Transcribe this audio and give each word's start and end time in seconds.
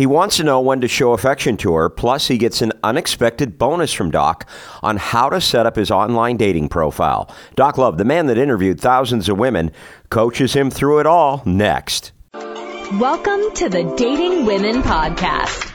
He 0.00 0.06
wants 0.06 0.38
to 0.38 0.44
know 0.44 0.62
when 0.62 0.80
to 0.80 0.88
show 0.88 1.12
affection 1.12 1.58
to 1.58 1.74
her, 1.74 1.90
plus, 1.90 2.28
he 2.28 2.38
gets 2.38 2.62
an 2.62 2.72
unexpected 2.82 3.58
bonus 3.58 3.92
from 3.92 4.10
Doc 4.10 4.48
on 4.82 4.96
how 4.96 5.28
to 5.28 5.42
set 5.42 5.66
up 5.66 5.76
his 5.76 5.90
online 5.90 6.38
dating 6.38 6.70
profile. 6.70 7.28
Doc 7.54 7.76
Love, 7.76 7.98
the 7.98 8.06
man 8.06 8.24
that 8.28 8.38
interviewed 8.38 8.80
thousands 8.80 9.28
of 9.28 9.38
women, 9.38 9.72
coaches 10.08 10.54
him 10.54 10.70
through 10.70 11.00
it 11.00 11.06
all 11.06 11.42
next. 11.44 12.12
Welcome 12.32 13.52
to 13.56 13.68
the 13.68 13.94
Dating 13.98 14.46
Women 14.46 14.82
Podcast. 14.82 15.66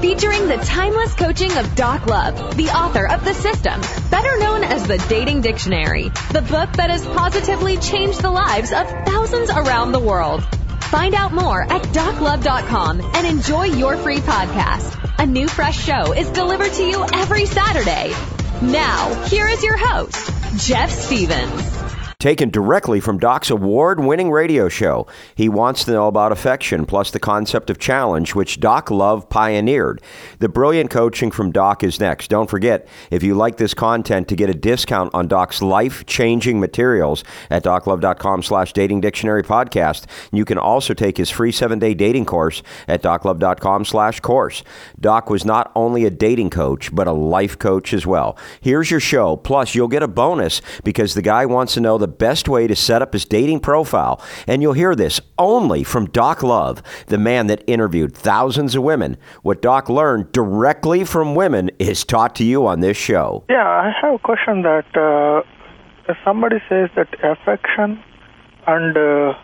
Featuring 0.00 0.48
the 0.48 0.56
timeless 0.56 1.14
coaching 1.14 1.56
of 1.56 1.72
Doc 1.76 2.06
Love, 2.06 2.56
the 2.56 2.70
author 2.70 3.06
of 3.06 3.24
The 3.24 3.34
System, 3.34 3.80
better 4.10 4.36
known 4.40 4.64
as 4.64 4.84
the 4.88 4.98
Dating 5.08 5.42
Dictionary, 5.42 6.08
the 6.32 6.44
book 6.50 6.72
that 6.72 6.90
has 6.90 7.06
positively 7.06 7.76
changed 7.76 8.20
the 8.20 8.32
lives 8.32 8.72
of 8.72 8.88
thousands 9.06 9.48
around 9.48 9.92
the 9.92 10.00
world. 10.00 10.44
Find 10.90 11.14
out 11.14 11.32
more 11.32 11.62
at 11.62 11.82
doclove.com 11.82 13.00
and 13.00 13.24
enjoy 13.24 13.66
your 13.66 13.96
free 13.96 14.18
podcast. 14.18 14.96
A 15.20 15.26
new 15.26 15.46
fresh 15.46 15.78
show 15.78 16.12
is 16.12 16.28
delivered 16.30 16.72
to 16.72 16.82
you 16.82 17.06
every 17.14 17.46
Saturday. 17.46 18.12
Now, 18.60 19.14
here 19.26 19.46
is 19.46 19.62
your 19.62 19.76
host, 19.76 20.66
Jeff 20.66 20.90
Stevens 20.90 21.69
taken 22.20 22.50
directly 22.50 23.00
from 23.00 23.18
Doc's 23.18 23.50
award 23.50 23.98
winning 23.98 24.30
radio 24.30 24.68
show. 24.68 25.06
He 25.34 25.48
wants 25.48 25.84
to 25.84 25.92
know 25.92 26.06
about 26.06 26.30
affection, 26.30 26.86
plus 26.86 27.10
the 27.10 27.18
concept 27.18 27.70
of 27.70 27.78
challenge, 27.78 28.34
which 28.34 28.60
Doc 28.60 28.90
Love 28.90 29.28
pioneered. 29.28 30.02
The 30.38 30.48
brilliant 30.48 30.90
coaching 30.90 31.30
from 31.30 31.50
Doc 31.50 31.82
is 31.82 31.98
next. 31.98 32.28
Don't 32.28 32.50
forget, 32.50 32.86
if 33.10 33.22
you 33.22 33.34
like 33.34 33.56
this 33.56 33.74
content, 33.74 34.28
to 34.28 34.36
get 34.36 34.50
a 34.50 34.54
discount 34.54 35.12
on 35.14 35.26
Doc's 35.26 35.62
life 35.62 36.04
changing 36.06 36.60
materials 36.60 37.24
at 37.48 37.64
doclove.com 37.64 38.42
slash 38.42 38.72
dating 38.74 39.00
dictionary 39.00 39.42
podcast. 39.42 40.04
You 40.30 40.44
can 40.44 40.58
also 40.58 40.92
take 40.92 41.16
his 41.16 41.30
free 41.30 41.50
seven 41.52 41.78
day 41.78 41.94
dating 41.94 42.26
course 42.26 42.62
at 42.86 43.02
doclove.com 43.02 43.86
slash 43.86 44.20
course. 44.20 44.62
Doc 45.00 45.30
was 45.30 45.46
not 45.46 45.72
only 45.74 46.04
a 46.04 46.10
dating 46.10 46.50
coach, 46.50 46.94
but 46.94 47.06
a 47.06 47.12
life 47.12 47.58
coach 47.58 47.94
as 47.94 48.06
well. 48.06 48.36
Here's 48.60 48.90
your 48.90 49.00
show. 49.00 49.36
Plus, 49.36 49.74
you'll 49.74 49.88
get 49.88 50.02
a 50.02 50.08
bonus 50.08 50.60
because 50.84 51.14
the 51.14 51.22
guy 51.22 51.46
wants 51.46 51.74
to 51.74 51.80
know 51.80 51.96
the 51.96 52.09
best 52.10 52.48
way 52.48 52.66
to 52.66 52.76
set 52.76 53.02
up 53.02 53.12
his 53.12 53.24
dating 53.24 53.60
profile. 53.60 54.22
And 54.46 54.62
you'll 54.62 54.74
hear 54.74 54.94
this 54.94 55.20
only 55.38 55.84
from 55.84 56.06
Doc 56.06 56.42
Love, 56.42 56.82
the 57.06 57.18
man 57.18 57.46
that 57.46 57.64
interviewed 57.66 58.14
thousands 58.14 58.74
of 58.74 58.82
women. 58.82 59.16
What 59.42 59.62
Doc 59.62 59.88
learned 59.88 60.32
directly 60.32 61.04
from 61.04 61.34
women 61.34 61.70
is 61.78 62.04
taught 62.04 62.34
to 62.36 62.44
you 62.44 62.66
on 62.66 62.80
this 62.80 62.96
show. 62.96 63.44
Yeah, 63.48 63.68
I 63.68 63.92
have 64.02 64.14
a 64.14 64.18
question 64.18 64.62
that 64.62 64.86
uh, 64.96 66.14
somebody 66.24 66.56
says 66.68 66.90
that 66.96 67.08
affection 67.22 68.02
and 68.66 68.96
uh, 68.96 69.34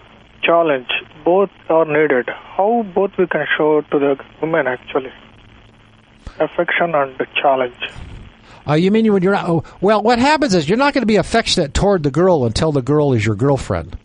challenge 0.42 0.91
both 1.25 1.50
are 1.69 1.84
needed, 1.84 2.28
how 2.28 2.87
both 2.94 3.11
we 3.19 3.27
can 3.27 3.47
show 3.56 3.83
to 3.91 3.98
the 3.98 4.17
women 4.41 4.67
actually? 4.67 5.12
Affection 6.39 6.94
and 6.94 7.17
challenge. 7.34 7.91
Uh, 8.69 8.75
you 8.75 8.91
mean 8.91 9.12
when 9.12 9.22
you're 9.22 9.33
not? 9.33 9.48
Oh, 9.48 9.64
well, 9.81 10.03
what 10.03 10.19
happens 10.19 10.55
is 10.55 10.69
you're 10.69 10.78
not 10.78 10.95
going 10.95 11.03
to 11.03 11.06
be 11.06 11.17
affectionate 11.17 11.75
toward 11.75 12.03
the 12.03 12.11
girl 12.11 12.45
until 12.45 12.72
the 12.72 12.83
girl 12.83 13.12
is 13.12 13.25
your 13.25 13.36
girlfriend. 13.36 13.97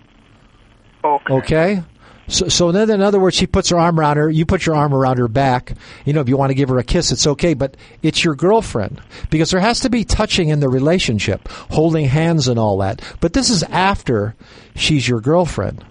Okay. 1.03 1.33
Okay. 1.33 1.83
So, 2.27 2.47
so 2.47 2.71
then, 2.71 2.89
in 2.89 3.01
other 3.01 3.19
words, 3.19 3.35
she 3.35 3.45
puts 3.45 3.69
her 3.69 3.77
arm 3.77 3.99
around 3.99 4.17
her. 4.17 4.29
You 4.29 4.45
put 4.45 4.65
your 4.65 4.75
arm 4.75 4.93
around 4.93 5.17
her 5.17 5.27
back. 5.27 5.73
You 6.05 6.13
know, 6.13 6.21
if 6.21 6.29
you 6.29 6.37
want 6.37 6.51
to 6.51 6.55
give 6.55 6.69
her 6.69 6.77
a 6.77 6.83
kiss, 6.83 7.11
it's 7.11 7.27
okay. 7.27 7.53
But 7.53 7.75
it's 8.01 8.23
your 8.23 8.35
girlfriend 8.35 9.01
because 9.29 9.51
there 9.51 9.59
has 9.59 9.81
to 9.81 9.89
be 9.89 10.05
touching 10.05 10.49
in 10.49 10.61
the 10.61 10.69
relationship, 10.69 11.49
holding 11.49 12.05
hands 12.05 12.47
and 12.47 12.57
all 12.57 12.77
that. 12.77 13.01
But 13.19 13.33
this 13.33 13.49
is 13.49 13.63
after 13.63 14.35
she's 14.75 15.07
your 15.07 15.19
girlfriend. 15.19 15.83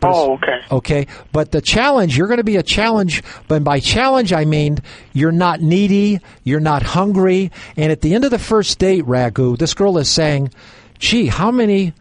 But 0.00 0.12
oh, 0.14 0.34
okay. 0.34 0.60
Okay, 0.70 1.06
but 1.32 1.52
the 1.52 1.60
challenge, 1.60 2.16
you're 2.16 2.28
going 2.28 2.38
to 2.38 2.44
be 2.44 2.56
a 2.56 2.62
challenge, 2.62 3.22
but 3.48 3.64
by 3.64 3.80
challenge, 3.80 4.32
I 4.32 4.44
mean 4.44 4.78
you're 5.12 5.32
not 5.32 5.60
needy, 5.60 6.20
you're 6.44 6.60
not 6.60 6.82
hungry, 6.82 7.50
and 7.76 7.92
at 7.92 8.00
the 8.00 8.14
end 8.14 8.24
of 8.24 8.30
the 8.30 8.38
first 8.38 8.78
date, 8.78 9.04
Ragu, 9.04 9.58
this 9.58 9.74
girl 9.74 9.98
is 9.98 10.08
saying, 10.08 10.52
gee, 10.98 11.26
how 11.26 11.50
many 11.50 11.92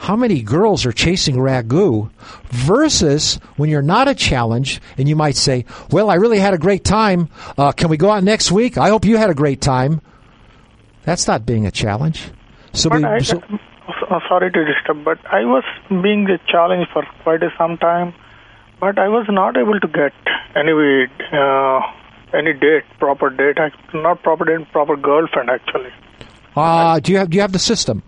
how 0.00 0.16
many 0.16 0.40
girls 0.40 0.86
are 0.86 0.92
chasing 0.92 1.36
ragu 1.36 2.10
versus 2.48 3.34
when 3.56 3.68
you're 3.68 3.82
not 3.82 4.08
a 4.08 4.14
challenge 4.14 4.80
and 4.96 5.06
you 5.06 5.14
might 5.14 5.36
say, 5.36 5.66
Well, 5.90 6.08
I 6.08 6.14
really 6.14 6.38
had 6.38 6.54
a 6.54 6.58
great 6.58 6.84
time. 6.84 7.28
Uh, 7.58 7.72
can 7.72 7.90
we 7.90 7.98
go 7.98 8.10
out 8.10 8.24
next 8.24 8.50
week? 8.50 8.78
I 8.78 8.88
hope 8.88 9.04
you 9.04 9.18
had 9.18 9.28
a 9.28 9.34
great 9.34 9.60
time. 9.60 10.00
That's 11.04 11.26
not 11.26 11.44
being 11.44 11.66
a 11.66 11.70
challenge. 11.70 12.30
So, 12.72 12.88
we, 12.88 13.22
so 13.22 13.42
sorry 14.28 14.50
to 14.50 14.64
disturb, 14.64 15.04
but 15.04 15.18
I 15.26 15.44
was 15.44 15.64
being 15.88 16.24
the 16.24 16.38
challenge 16.48 16.88
for 16.92 17.04
quite 17.22 17.40
some 17.56 17.78
time, 17.78 18.14
but 18.80 18.98
I 18.98 19.08
was 19.08 19.26
not 19.28 19.56
able 19.56 19.78
to 19.78 19.88
get 19.88 20.12
any 20.56 20.72
uh, 21.32 21.80
any 22.34 22.52
date, 22.52 22.84
proper 22.98 23.30
date, 23.30 23.58
not 23.94 24.22
proper 24.22 24.44
date, 24.44 24.70
proper 24.72 24.96
girlfriend 24.96 25.50
actually. 25.50 25.90
Uh, 26.56 26.98
do 27.00 27.12
you 27.12 27.18
have 27.18 27.30
do 27.30 27.36
you 27.36 27.40
have 27.40 27.52
the 27.52 27.58
system? 27.58 28.02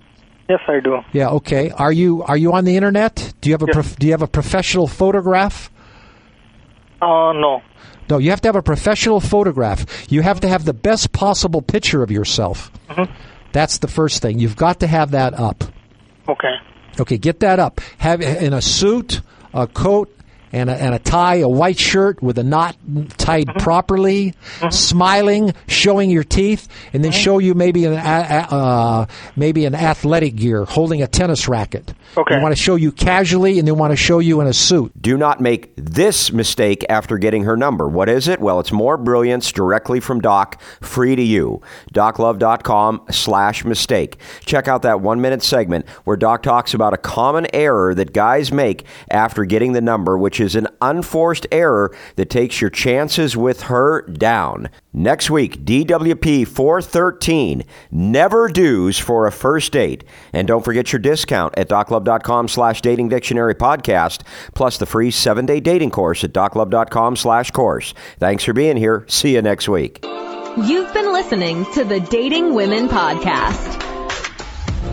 Yes, 0.48 0.60
I 0.66 0.80
do. 0.80 0.98
Yeah. 1.12 1.30
Okay. 1.30 1.70
Are 1.70 1.92
you 1.92 2.22
are 2.24 2.36
you 2.36 2.52
on 2.52 2.64
the 2.64 2.76
internet? 2.76 3.32
Do 3.40 3.48
you 3.48 3.54
have 3.54 3.62
a 3.62 3.66
yes. 3.66 3.74
prof, 3.74 3.96
do 3.96 4.06
you 4.06 4.12
have 4.12 4.22
a 4.22 4.26
professional 4.26 4.86
photograph? 4.86 5.70
Uh, 7.00 7.32
no. 7.32 7.62
No, 8.10 8.18
you 8.18 8.30
have 8.30 8.40
to 8.42 8.48
have 8.48 8.56
a 8.56 8.62
professional 8.62 9.20
photograph. 9.20 10.10
You 10.10 10.22
have 10.22 10.40
to 10.40 10.48
have 10.48 10.64
the 10.64 10.74
best 10.74 11.12
possible 11.12 11.62
picture 11.62 12.02
of 12.02 12.10
yourself. 12.10 12.70
Mm-hmm. 12.88 13.12
That's 13.52 13.78
the 13.78 13.88
first 13.88 14.22
thing. 14.22 14.38
You've 14.38 14.56
got 14.56 14.80
to 14.80 14.86
have 14.86 15.12
that 15.12 15.34
up. 15.34 15.64
Okay. 16.32 16.54
Okay, 17.00 17.18
get 17.18 17.40
that 17.40 17.58
up. 17.58 17.80
Have 17.98 18.20
in 18.20 18.52
a 18.52 18.62
suit, 18.62 19.20
a 19.54 19.66
coat, 19.66 20.14
and 20.52 20.70
a, 20.70 20.74
and 20.74 20.94
a 20.94 20.98
tie, 20.98 21.36
a 21.36 21.48
white 21.48 21.78
shirt 21.78 22.22
with 22.22 22.38
a 22.38 22.42
knot 22.42 22.76
tied 23.16 23.46
mm-hmm. 23.46 23.58
properly, 23.58 24.34
mm-hmm. 24.58 24.70
smiling, 24.70 25.54
showing 25.66 26.10
your 26.10 26.24
teeth, 26.24 26.68
and 26.92 27.02
then 27.02 27.12
mm-hmm. 27.12 27.20
show 27.20 27.38
you 27.38 27.54
maybe 27.54 27.84
an 27.84 27.94
uh, 27.94 29.06
maybe 29.36 29.64
an 29.64 29.74
athletic 29.74 30.36
gear, 30.36 30.64
holding 30.64 31.02
a 31.02 31.06
tennis 31.06 31.48
racket. 31.48 31.94
Okay. 32.16 32.36
They 32.36 32.42
want 32.42 32.54
to 32.54 32.62
show 32.62 32.74
you 32.74 32.92
casually, 32.92 33.58
and 33.58 33.66
they 33.66 33.72
want 33.72 33.92
to 33.92 33.96
show 33.96 34.18
you 34.18 34.40
in 34.40 34.46
a 34.46 34.52
suit. 34.52 34.92
Do 35.00 35.16
not 35.16 35.40
make 35.40 35.72
this 35.76 36.32
mistake 36.32 36.84
after 36.88 37.16
getting 37.18 37.44
her 37.44 37.56
number. 37.56 37.88
What 37.88 38.08
is 38.08 38.28
it? 38.28 38.40
Well, 38.40 38.60
it's 38.60 38.72
more 38.72 38.96
brilliance 38.98 39.50
directly 39.50 40.00
from 40.00 40.20
Doc, 40.20 40.60
free 40.82 41.16
to 41.16 41.22
you. 41.22 41.62
DocLove.com 41.94 43.06
slash 43.10 43.64
mistake. 43.64 44.18
Check 44.44 44.68
out 44.68 44.82
that 44.82 45.00
one 45.00 45.20
minute 45.20 45.42
segment 45.42 45.88
where 46.04 46.16
Doc 46.16 46.42
talks 46.42 46.74
about 46.74 46.92
a 46.92 46.98
common 46.98 47.46
error 47.54 47.94
that 47.94 48.12
guys 48.12 48.52
make 48.52 48.84
after 49.10 49.44
getting 49.44 49.72
the 49.72 49.80
number, 49.80 50.18
which 50.18 50.40
is 50.42 50.54
an 50.54 50.68
unforced 50.82 51.46
error 51.50 51.94
that 52.16 52.28
takes 52.28 52.60
your 52.60 52.68
chances 52.68 53.36
with 53.36 53.62
her 53.62 54.02
down. 54.02 54.68
Next 54.92 55.30
week, 55.30 55.64
DWP 55.64 56.46
413, 56.46 57.62
never 57.90 58.48
dues 58.48 58.98
for 58.98 59.26
a 59.26 59.32
first 59.32 59.72
date. 59.72 60.04
And 60.34 60.46
don't 60.46 60.64
forget 60.64 60.92
your 60.92 61.00
discount 61.00 61.56
at 61.56 61.68
doclove.com 61.68 62.48
slash 62.48 62.82
dating 62.82 63.08
dictionary 63.08 63.54
podcast, 63.54 64.22
plus 64.54 64.76
the 64.76 64.86
free 64.86 65.10
seven 65.10 65.46
day 65.46 65.60
dating 65.60 65.90
course 65.90 66.22
at 66.24 66.32
doclove.com 66.32 67.16
slash 67.16 67.50
course. 67.50 67.94
Thanks 68.18 68.44
for 68.44 68.52
being 68.52 68.76
here. 68.76 69.06
See 69.08 69.34
you 69.34 69.40
next 69.40 69.68
week. 69.68 70.04
You've 70.04 70.92
been 70.92 71.12
listening 71.12 71.64
to 71.72 71.84
the 71.84 72.00
Dating 72.00 72.54
Women 72.54 72.88
Podcast. 72.88 73.91